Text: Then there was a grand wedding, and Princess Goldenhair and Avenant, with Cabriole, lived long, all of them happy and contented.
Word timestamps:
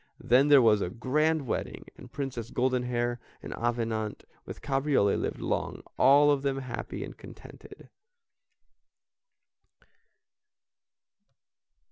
Then 0.23 0.47
there 0.47 0.63
was 0.63 0.81
a 0.81 0.89
grand 0.89 1.45
wedding, 1.45 1.85
and 1.95 2.11
Princess 2.11 2.49
Goldenhair 2.49 3.19
and 3.43 3.53
Avenant, 3.53 4.23
with 4.47 4.63
Cabriole, 4.63 5.15
lived 5.15 5.39
long, 5.39 5.83
all 5.95 6.31
of 6.31 6.41
them 6.41 6.57
happy 6.57 7.03
and 7.03 7.15
contented. 7.15 7.87